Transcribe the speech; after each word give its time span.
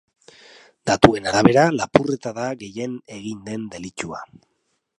Datuen 0.91 1.27
arabera, 1.31 1.65
lapurreta 1.75 2.31
da 2.39 2.47
gehien 2.63 2.95
egin 3.19 3.47
den 3.51 3.69
delitua. 3.77 4.23